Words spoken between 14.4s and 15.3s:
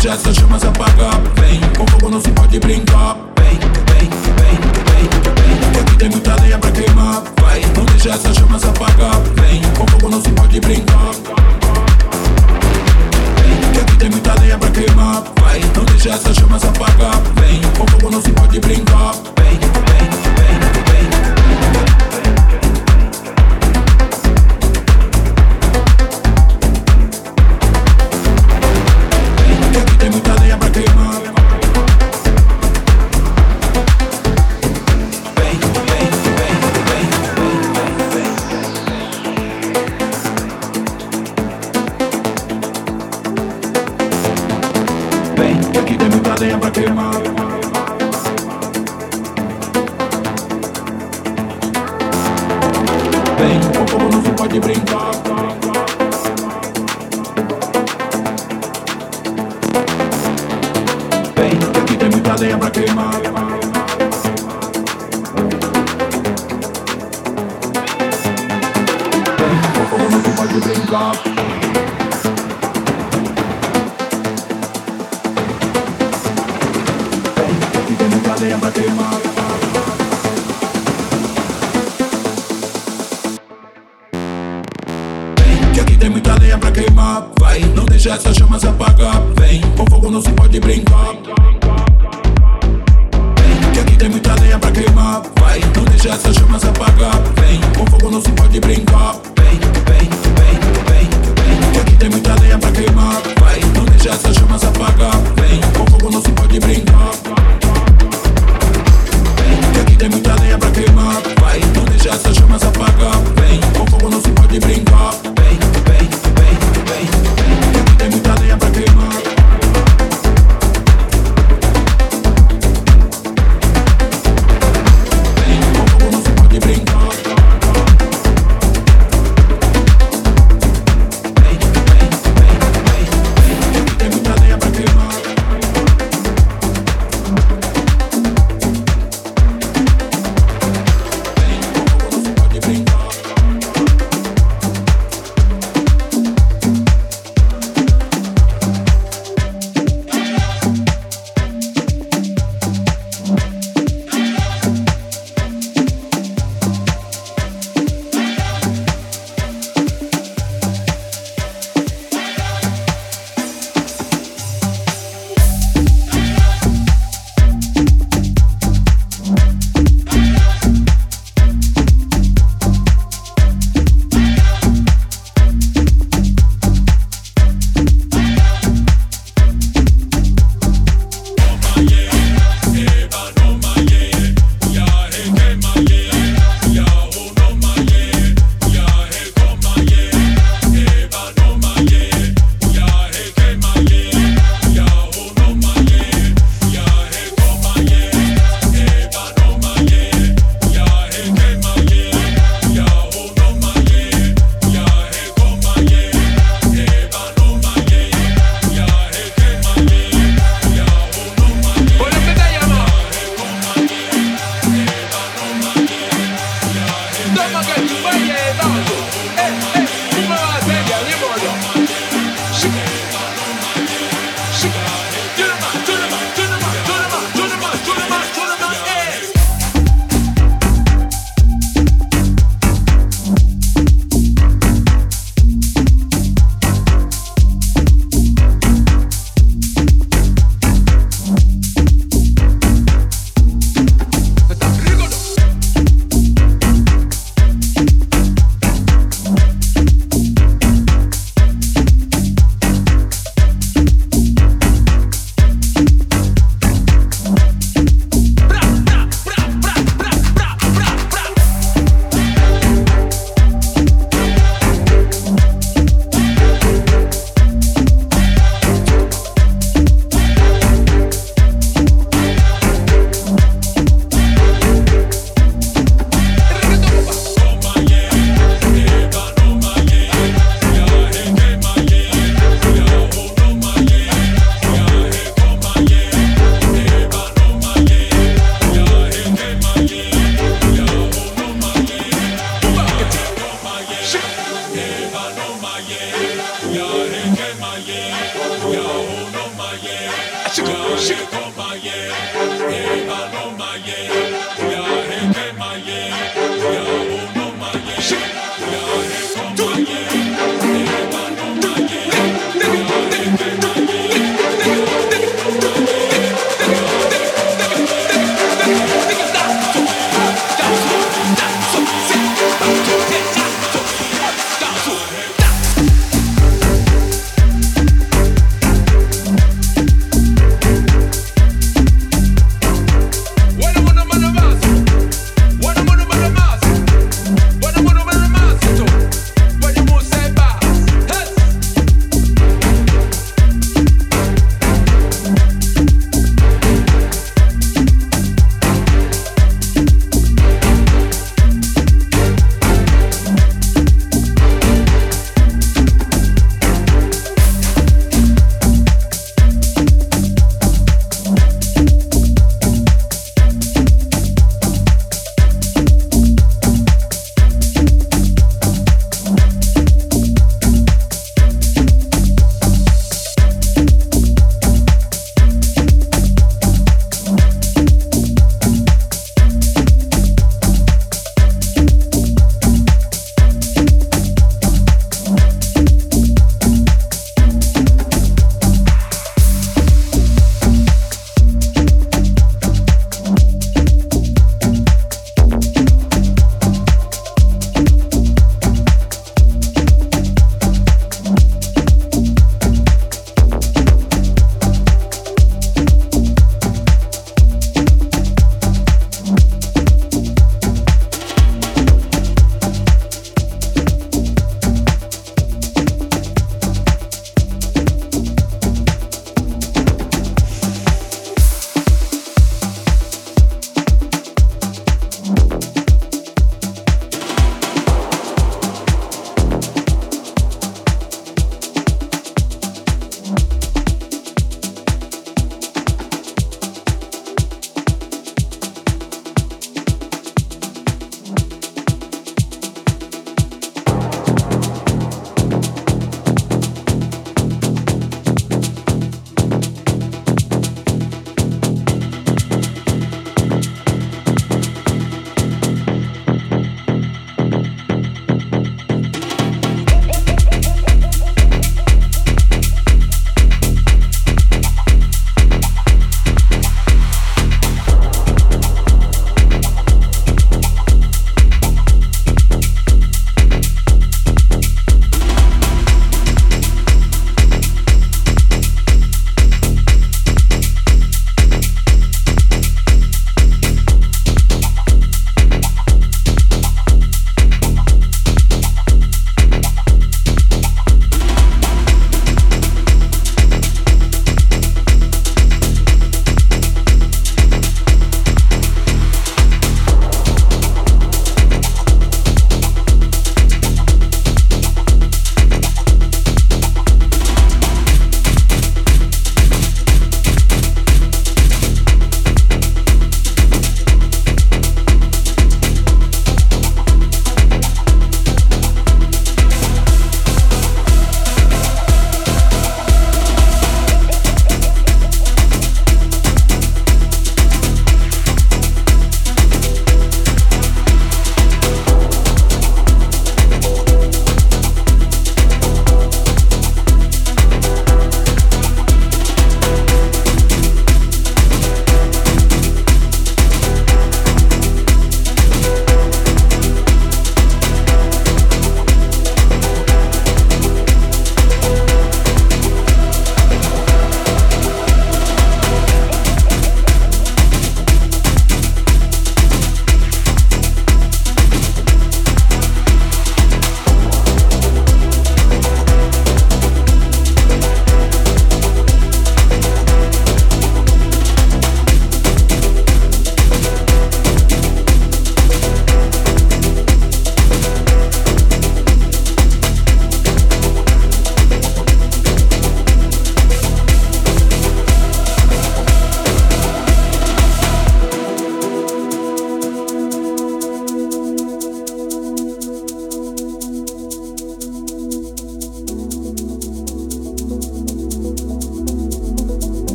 lenha pra queimar